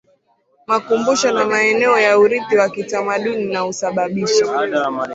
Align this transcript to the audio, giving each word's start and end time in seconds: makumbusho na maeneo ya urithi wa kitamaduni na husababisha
makumbusho 0.67 1.31
na 1.31 1.45
maeneo 1.45 1.99
ya 1.99 2.19
urithi 2.19 2.57
wa 2.57 2.69
kitamaduni 2.69 3.45
na 3.45 3.59
husababisha 3.59 4.45